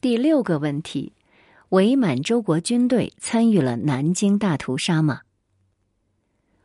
[0.00, 1.12] 第六个问题：
[1.68, 5.20] 伪满洲国军队参与了南京大屠杀吗？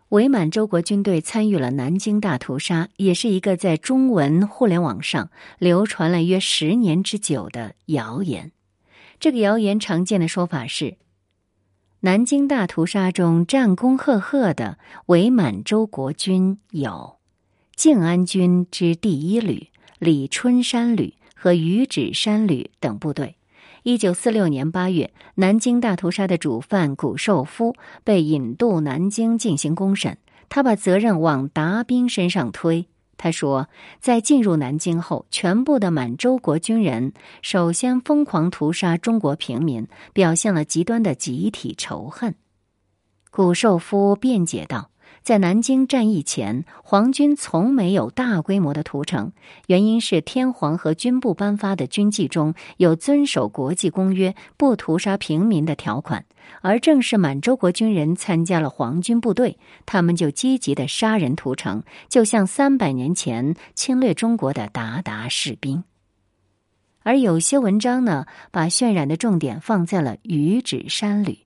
[0.08, 5.30] 伪满洲国军队参与了南京大屠杀，也是一个在中文互联网上
[5.60, 8.54] 流传了约十年之久的谣言。
[9.20, 10.96] 这个谣言常见的说法是：
[12.00, 17.18] 南京大屠杀中战功赫赫的伪满洲国军有
[17.76, 19.68] 静安军之第一旅、
[20.00, 21.16] 李春山旅。
[21.36, 23.36] 和余指山旅等部队。
[23.84, 30.18] 一九四六年八月，南京大屠杀的主犯谷寿夫被引渡南京进行公审。
[30.50, 32.88] 他把责任往达兵身上推。
[33.18, 33.70] 他说，
[34.00, 42.36] 在进入南京后，全部的满洲国军人首先疯狂屠杀中国平民，表现了极端的集体仇恨。
[43.32, 44.90] 谷寿夫辩解道。
[45.26, 49.32] 在南京战役前，皇军从没有大规模的屠城，
[49.66, 56.26] 原因是天皇和军部颁发的军纪中有遵守国际公约、不屠杀平民的条款。
[56.62, 65.84] 而正是满洲国军人参加了皇军部队，他们就积极的杀人屠城，就像三百年前侵略中国的鞑靼士兵。
[67.02, 71.45] 而有些文章呢，把渲染的重点放在了余指山旅。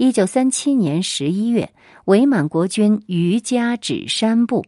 [0.00, 1.74] 一九三七年十一月，
[2.06, 4.64] 伪满国军于家指山部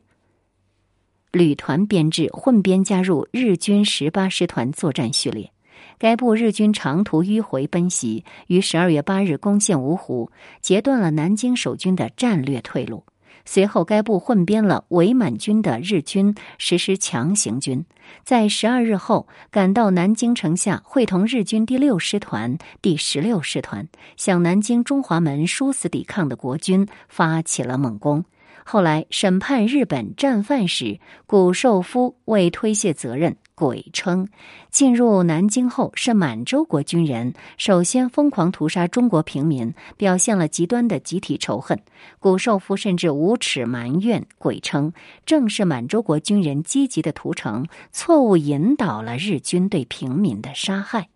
[1.30, 5.50] 旅团编制混编加入日军十八师团作战序列。
[5.97, 10.30] 该部日军长途迂回奔袭，于十二月八日攻陷芜湖，
[10.61, 13.02] 截断了南京守军的战略退路。
[13.45, 17.85] 随后，该部混编了伪满军的日军，实施强行军。
[18.25, 28.25] 在十二日后，赶到南京城下，会同日军第六师团、第十六师团，向南京中华门殊死抵抗的国军发起了猛攻。
[28.64, 33.36] 后来，审判日本战犯时，谷寿夫为推卸责任。
[33.55, 34.27] 鬼称，
[34.70, 41.78] 进入南京后是满洲国军人首先疯狂屠杀中国平民，表现了极端的集体仇恨。
[42.18, 44.92] 谷寿夫甚至无耻埋怨，鬼称
[45.27, 51.08] 正是满洲国军人积极的屠城，错误引导了日军对平民的杀害。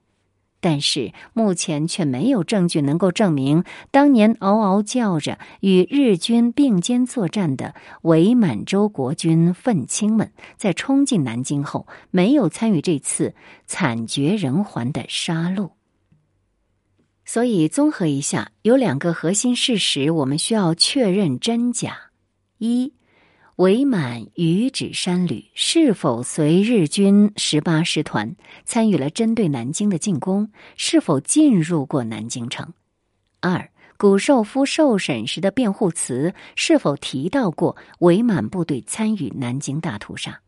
[0.61, 13.35] 但是目前却没有证据能够证明，当年嗷嗷叫着与日军并肩作战的伪满洲国军愤青们，在冲进南京后没有参与这次
[13.67, 15.71] 惨绝人寰的杀戮。
[17.25, 22.11] 所以，综合一下，有两个核心事实，我们需要确认真假：
[22.59, 22.96] 一。
[23.57, 28.37] 伪满余指山旅是否随日军十八师团
[28.67, 30.51] 参与了针对南京的进攻？
[30.77, 32.75] 是否进入过南京城？
[33.41, 40.43] 二，谷寿夫受审时的辩护词是否提到过伪满部队参与南京大屠杀？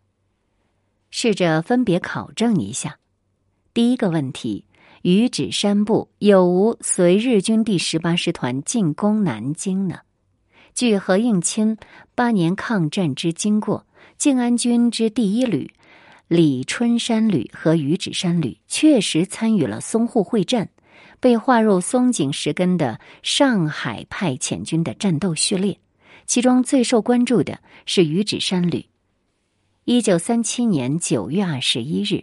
[1.11, 2.99] 试着分别考证一下。
[3.73, 4.67] 第一个问题：
[5.01, 10.01] 余指山部有无随日军第十八师团进攻南京呢？
[10.79, 11.77] 据何应钦
[12.15, 13.85] 八年抗战之经过，
[14.17, 15.73] 静安军之第一旅、
[16.29, 20.69] 李春山旅和余指山旅确实参与了淞沪会战，
[21.19, 25.81] 被划入松井石根的上海派遣军的战斗序列。
[26.27, 28.87] 其中最受关注的是余指山旅。
[29.83, 32.23] 一九三七年九月二十一日，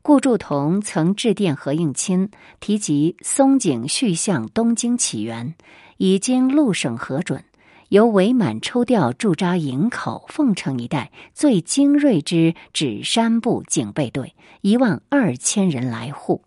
[0.00, 5.54] 顾祝同曾致电何应钦，提及松井续向东京起源，
[5.98, 7.44] 已经陆省核准。
[7.90, 16.44] 由伪满抽调驻扎营口、凤城一带最精锐之指山部警备队一万二千人来护。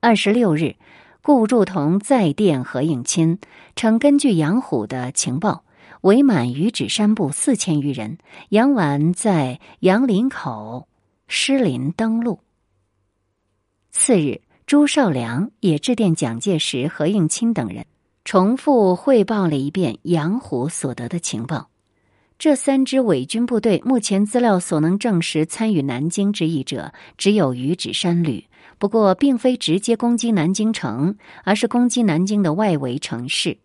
[0.00, 0.76] 二十六日，
[1.22, 3.38] 顾祝同再电何应钦，
[3.74, 5.64] 称根据杨虎的情报，
[6.02, 8.18] 伪满于指山部四千余人，
[8.50, 10.88] 杨婉在杨林口
[11.26, 12.40] 失林登陆。
[13.90, 17.86] 次日，朱绍良也致电蒋介石、何应钦等人。
[18.26, 21.70] 重复汇报了一遍杨虎所得的情报。
[22.40, 28.44] 这三支伪军部队目前资料所能证实参与南京之役者，只有余指山旅。
[28.78, 33.58] 不过，并非直接攻击南京城，而是攻击南京的外围城市。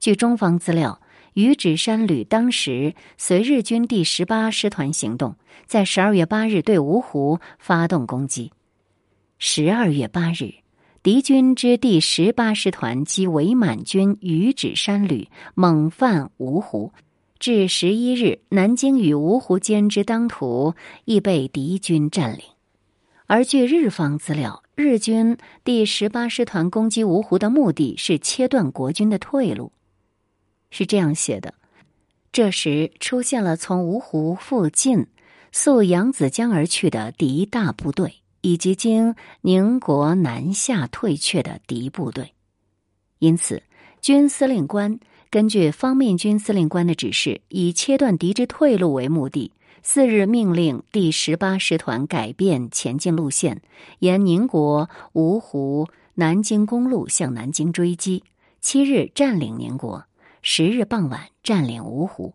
[0.00, 1.00] 据中方资料，
[1.34, 5.36] 余指山旅当时随日军第十八师团行动，
[5.66, 8.50] 在十二月八日对芜湖发动攻击。
[9.38, 10.52] 十二月八日。
[11.02, 16.92] 敌军之第十八师团及伪满军余指山旅猛犯芜湖，
[17.38, 20.74] 至十一日，南京与芜湖间之当涂
[21.06, 22.42] 亦被敌军占领。
[23.24, 29.72] 而据日方资料，日军第十八师团攻击芜湖的目的是切断国军的退路，
[30.68, 31.54] 是这样写的：
[32.30, 35.06] 这时出现了从芜湖附近
[35.50, 38.19] 溯扬子江而去的敌大部队。
[38.40, 42.34] 以及经宁国南下退却的敌部队。
[43.18, 43.62] 因此，
[44.00, 44.98] 军司令官
[45.30, 49.52] 根据方面军司令官的指示，以切断敌之退路为目的。
[49.82, 53.62] 四日，命令第十八师团改变前进路线，
[54.00, 58.24] 沿宁国芜湖南京公路向南京追击。
[58.60, 60.04] 七日，占领宁国；
[60.42, 62.34] 十日傍晚，占领芜湖。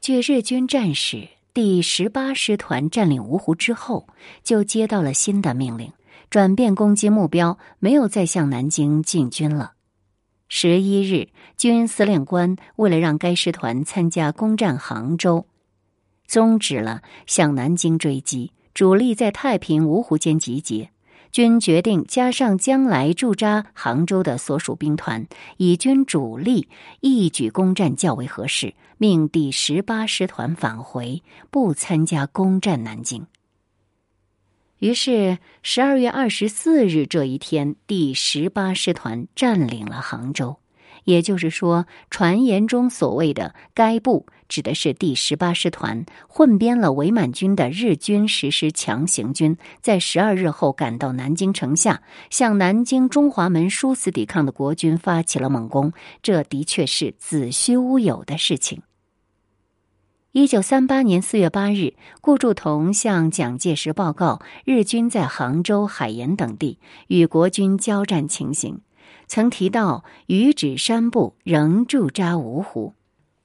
[0.00, 1.28] 据日军战史，
[1.60, 4.06] 第十八师团占领芜湖之后，
[4.44, 5.92] 就接到了新的命令，
[6.30, 9.72] 转变攻击目标，没有再向南京进军了。
[10.46, 15.46] 十一日，军司令官为了让该师团参加攻占杭州。
[16.28, 20.90] 终止了向南京追击，主力在太平、芜湖间集结。
[21.32, 25.26] 军决定加上将来驻扎杭州的所属兵团，
[25.56, 26.68] 以军主力
[27.00, 28.72] 一举攻占较为合适。
[28.98, 33.26] 命第十八师团返回，不参加攻占南京。
[34.80, 40.56] 于是，十二月二十四日这一天，第十八师团占领了杭州。
[41.04, 55.92] 也就是说，传言中所谓的该部，指的是第十八师团混编了伪满军的日军实施强行军，在十二日后赶到南京城下，向南京中华门殊死抵抗的国军发起了猛攻。
[56.20, 58.82] 这的确是子虚乌有的事情。
[60.32, 68.82] 一九三八年四月八日，顾祝同向蒋介石报告日军在杭州、海盐等地与国军交战情形。
[69.26, 72.92] 曾提到，余指山部仍驻扎芜湖，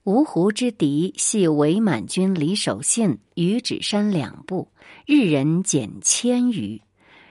[0.04, 4.68] 芜湖之敌系伪满军李守信、余指山两部，
[5.06, 6.82] 日人减千余，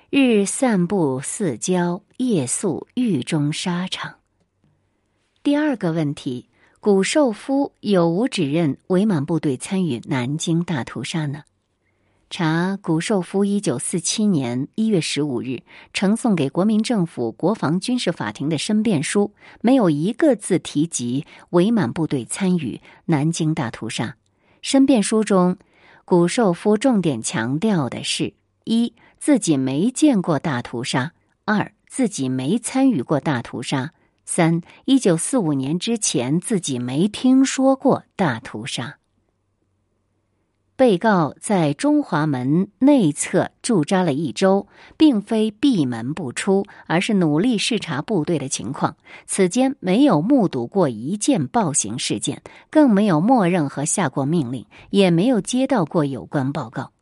[0.10, 4.16] 日散布四郊，夜宿狱中沙场。
[5.44, 6.48] 第二个问题，
[6.84, 11.44] 谷寿夫有无指认伪满部队参与南京大屠杀呢？
[12.30, 15.64] 查谷寿夫一九四七年一月十五日
[15.94, 19.32] 呈送给国民政府国防军事法庭的申辩书，
[19.62, 24.18] 没有一个字提及伪满部队参与南京大屠杀。
[24.62, 25.56] 申辩书中，
[26.04, 28.34] 谷寿夫重点强调的是：
[28.66, 31.12] 一，自己没见过大屠杀；
[31.46, 33.92] 二，自己没参与过大屠杀；
[34.26, 38.98] 三，一九四五年之前自己没听说过大屠杀。
[40.76, 44.68] 被告在中华门内侧驻扎了一周，
[44.98, 48.98] 并非闭门不出，而是努力视察部队的情况。
[49.28, 52.42] 此间没有目睹过一件暴行事件，
[52.72, 56.93] 更没有默认和下过命令，也没有接到过有关报告。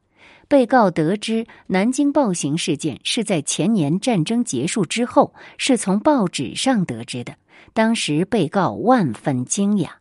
[0.51, 7.37] 被告得知南京暴行事件是在前年战争结束之后，是从报纸上得知的。
[7.71, 9.91] 当时被告万分惊讶。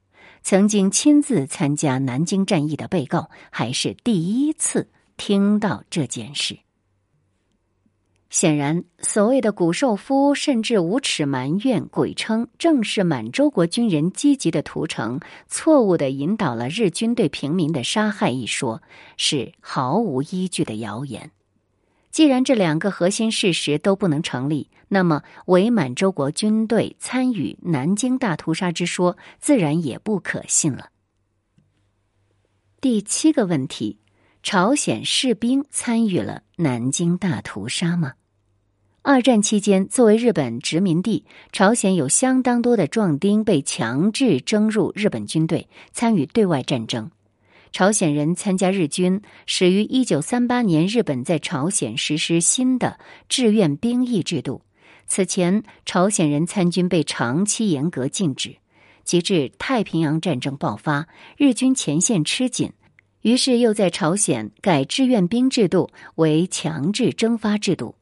[0.43, 6.58] 曾经亲自参加南京战役的被告，还是第一次听到这件事。
[8.31, 15.19] 显然，所谓的古寿夫甚至无耻埋怨，鬼称正是满洲国军人积极的屠城，
[15.49, 18.82] 错误的引导了日军对平民的杀害一说，
[19.17, 21.32] 是毫无依据的谣言。
[22.12, 30.91] 既然这两个核心事实都不能成立，那么伪满洲国军队参与南京大屠杀之说自然也不可信了。
[32.81, 33.99] 第七个问题：
[34.41, 38.15] 朝鲜士兵参与了南京大屠杀吗？
[39.02, 47.10] 二战期间，作为日本殖民地，朝鲜有相当多的壮丁被强制征入日本军队，参与对外战争。
[47.72, 54.60] 朝鲜人参加日军始于一九三八年，日本在朝鲜实施新的志愿兵役制度。
[55.06, 58.56] 此前，朝鲜人参军被长期严格禁止。
[59.03, 61.08] 及至太平洋战争爆发，
[61.39, 62.70] 日军前线吃紧，
[63.22, 67.94] 于是又在朝鲜改志愿兵制度为强制征发制度。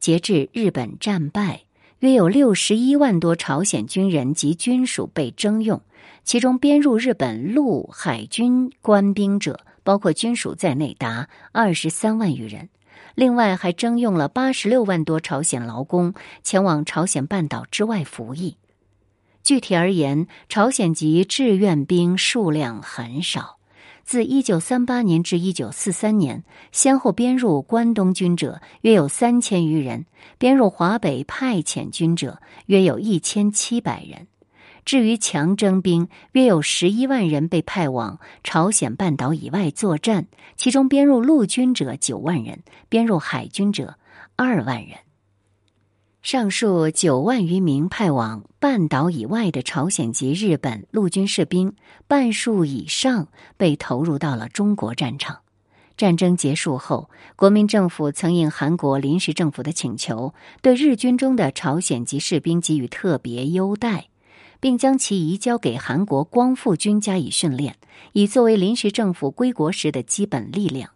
[0.00, 1.64] 截至日本战败，
[2.00, 5.82] 约有六十一万多朝鲜军人及军属被征用。
[6.24, 12.68] 其中编入日本陆海军官兵者，包括军属在内，达二十三万余人。
[13.14, 18.56] 另外，还征用了八十六万多朝鲜劳工前往朝鲜半岛之外服役。
[19.42, 23.59] 具体而言，朝鲜籍志愿兵数量很少。
[24.10, 30.04] 自一九三八年至一九四三年，先后编入关东军者约有三千余人，
[30.36, 34.26] 编入华北派遣军者约有一千七百人。
[34.84, 40.26] 至于强征兵，约有十一万人被派往朝鲜半岛以外作战，
[40.56, 43.94] 其中编入陆军者九万人，编入海军者
[44.34, 44.98] 二万人。
[46.22, 51.74] 上述九万余名派往半岛以外的朝鲜籍日本陆军士兵，
[52.06, 55.38] 半数以上被投入到了中国战场。
[55.96, 64.08] 战争结束后，国民政府曾应韩国临时政府的请求，对日军中的朝鲜籍士兵给予特别优待，
[64.60, 67.76] 并将其移交给韩国光复军加以训练，
[68.12, 70.90] 以作为临时政府归国时的基本力量。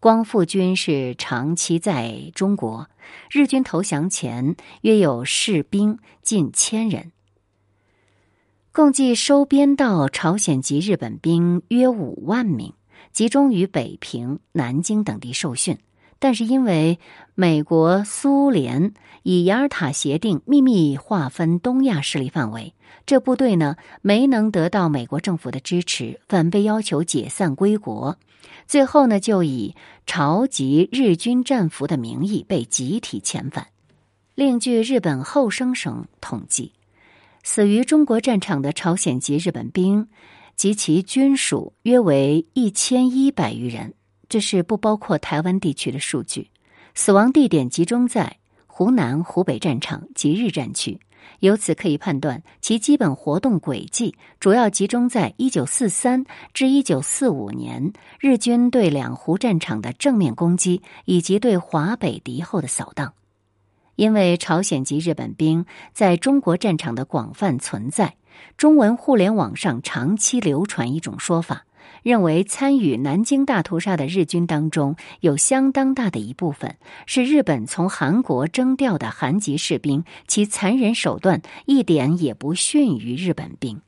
[0.00, 2.88] 光复军是长期在中国，
[3.32, 7.10] 日军投降前约有士兵近千人，
[8.70, 12.74] 共计收编到朝鲜籍日本兵约五万名。
[13.12, 15.78] 集中于北平、南京等地受训，
[16.18, 16.98] 但是因为
[17.34, 22.74] 美国、苏联以雅尔塔协定秘密划分东亚势力范围，
[23.06, 28.16] 这部队呢没能得到美国政府的支持，反被要求解散归国。
[28.66, 29.74] 最后呢，就以
[30.06, 33.68] 朝籍日军战俘的名义被集体遣返。
[34.34, 36.72] 另据日本后生省统计，
[37.42, 40.08] 死于中国战场的朝鲜籍日本兵。
[40.56, 43.94] 及其军属约为一千一百余人，
[44.28, 46.50] 这是不包括台湾地区的数据。
[46.94, 51.00] 死亡地点集中在湖南、湖北战场及日战区，
[51.40, 63.14] 由此可以判断其基本活动轨迹主要集中在一九四三至一九四五年日军对两湖战场的正面攻击，以及对华北敌后的扫荡。
[63.96, 68.14] 因为朝鲜籍日本兵在中国战场的广泛存在。
[68.56, 71.66] 中文互联网上长期流传一种说法，
[72.02, 76.76] 认为参与南京大屠杀的日军当中有相当大的一部分
[77.06, 83.80] 是日本从韩国征调的韩籍士兵，其残忍手段一点也不逊于日本兵。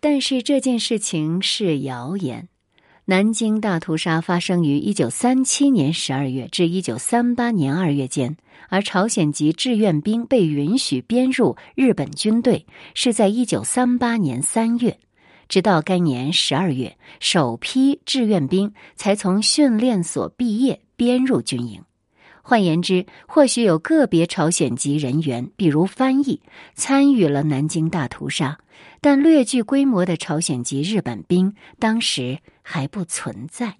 [0.00, 2.48] 但是这件事情是谣言。
[3.08, 8.36] 南京大屠杀发生于一九三七年十二月至一九三八年二月间。
[8.68, 14.98] 而朝鲜籍志愿兵被允许编入日本军队，是在一九三八年三月，
[15.48, 21.82] 直到该年十二月，首批志愿兵才从训练所毕业编入军营。
[22.42, 26.40] 换言之，或许有个别朝鲜籍人员，比如翻译，
[26.74, 28.58] 参与了南京大屠杀，
[29.00, 33.78] 但略具规模的朝鲜籍日本兵当时还不存在。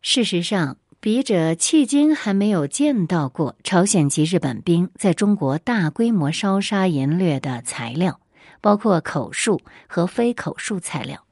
[0.00, 0.76] 事实上。
[1.00, 8.20] 笔者迄今还没有见到过朝鲜籍日本兵在中国大规模烧杀淫掠的材料，
[8.64, 11.22] 包括口述和非口述材料。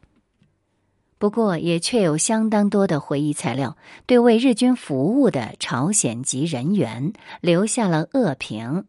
[1.17, 8.85] 不过，也确有相当多的回忆材料，对为日军服务的朝鲜籍人员留下了恶评。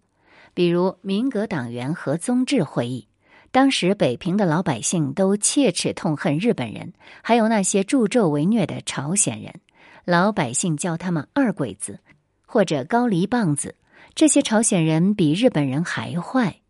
[0.53, 3.07] 比如，民革党员何宗志回忆，
[3.51, 9.61] 当时北平的老百姓都切齿痛恨日本人，还有那些助纣为虐的朝鲜人。
[10.03, 12.01] 老百姓叫他们“二鬼子”
[12.45, 13.75] 或者“高丽棒子”，
[14.15, 16.62] 这些朝鲜人比日本人还坏。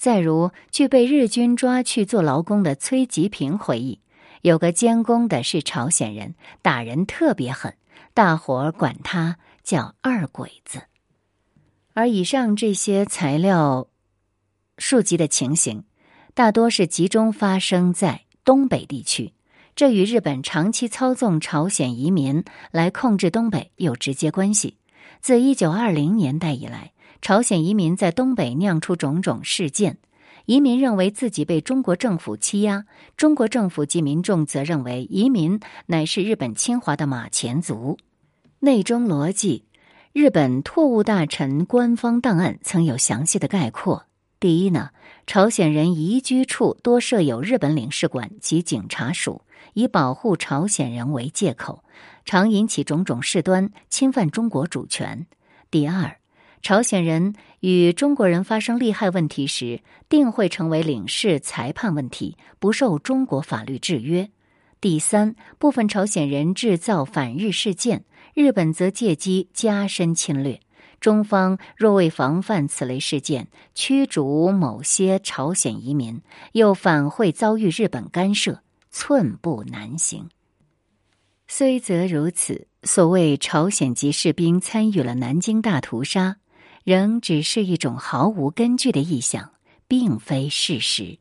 [0.00, 4.00] 再如，据被日军抓去做劳工的崔吉平回忆，
[4.40, 7.74] 有个监工的是朝鲜人，打人特别狠，
[8.14, 10.84] 大伙儿管他叫“二鬼子”。
[11.92, 13.88] 而以上这些材料
[14.78, 15.84] 数集的情形，
[16.32, 19.34] 大多是集中发生在东北地区。
[19.76, 24.78] 这与日本长期操纵朝鲜移民来控制东北有直接关系。
[25.20, 26.92] 自一九二零年代以来，
[27.22, 29.98] 朝鲜移民在东北酿出种种事件，
[30.46, 32.84] 移民认为自己被中国政府欺压，
[33.16, 37.98] 中国政府及民众则认为移民乃是日本侵华的马前卒。
[38.60, 39.64] 内中逻辑，
[40.12, 44.06] 日本特务大臣官方档案曾有详细的概括。
[44.38, 44.90] 第一呢，
[45.26, 49.42] 朝鲜人移居处多设有日本领事馆及警察署。
[49.74, 51.84] 以保护朝鲜人为借口，
[52.24, 55.26] 常引起种种事端，侵犯中国主权。
[55.70, 56.16] 第二，
[56.62, 64.30] 朝鲜人与中国人发生利害问题时，定会成为领事裁判问题，不受中国法律制约。
[64.80, 70.60] 第三，部分朝鲜人制造反日事件，日本则借机加深侵略。
[71.00, 76.20] 中方若为防范此类事件，驱逐某些朝鲜移民，
[76.52, 78.62] 又反会遭遇日本干涉。
[78.92, 80.28] 寸步难行。
[81.46, 86.38] 虽则如此，所谓朝鲜籍士兵参与了南京大屠杀，
[86.84, 89.52] 仍只是一种毫无根据的臆想，
[89.86, 91.18] 并非事实。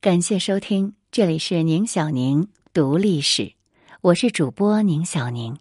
[0.00, 3.54] 感谢收听，这里是宁小宁读历史，
[4.00, 5.58] 我是主播宁小宁。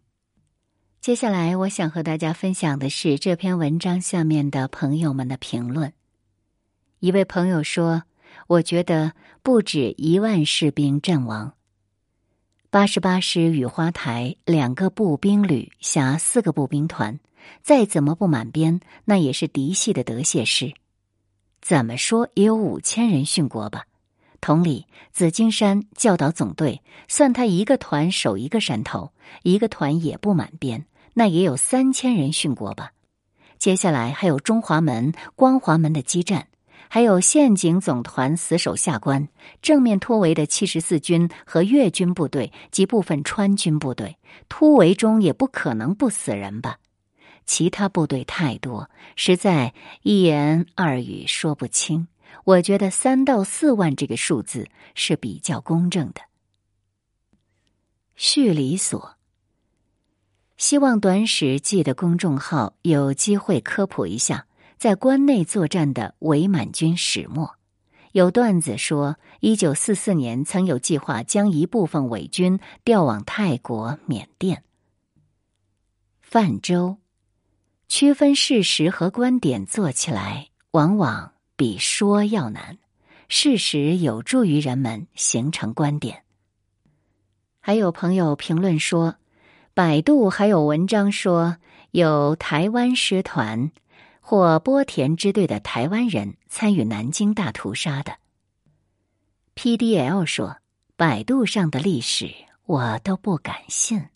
[1.02, 5.94] 接下来，我想和大家分享的是这篇文章下面的朋友们的评论。
[7.00, 8.04] 一位朋友说。
[8.48, 11.54] 我觉得不止一万士兵阵亡。
[12.70, 17.18] 八十八师雨花台两个步兵旅辖四个步兵团，
[17.62, 20.74] 再怎么不满编，那也是嫡系的德械师。
[21.62, 23.86] 怎么说也有五千人殉国吧？
[24.40, 29.12] 同理，紫金山教导总队算他一个团守一个山头，
[29.42, 30.86] 一个团也不满编，
[31.16, 32.92] 那也有三千人殉国吧。
[33.58, 36.48] 接下来还有中华门、光华门的激战，
[36.88, 39.28] 还有县警总团死守下关，
[39.64, 46.78] 正面突围的七十四军和粤军部队及部分川军部队，突围中也不可能不死人吧。
[47.46, 52.08] 其他部队太多，实在一言二语说不清。
[52.44, 56.22] 我觉得三到四万这个数字是比较公正的。
[58.16, 59.16] 叙理所，
[60.58, 64.48] 希望短史记的公众号有机会科普一下
[64.78, 67.56] 在关内作战的伪满军始末。
[68.12, 74.64] 有段子说，一九四四年曾有计划将一部分伪军调往泰国、缅甸。
[76.22, 76.98] 泛舟，
[77.88, 81.32] 区分事实和观点做起来，往往。
[81.58, 82.78] 比说要难，
[83.30, 86.24] 事实有助于人们形成观点。
[87.62, 89.16] 还有朋友评论说，
[89.74, 91.56] 百度还有文章说
[91.92, 93.72] 有台湾师团
[94.20, 98.18] 或波田支队的台湾人参与南京大屠杀的。
[99.56, 100.58] PDL 说，
[100.98, 102.30] 百度上的历史
[102.66, 104.10] 我都不敢信。